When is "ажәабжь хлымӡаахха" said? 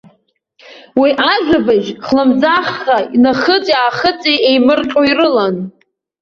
1.31-2.97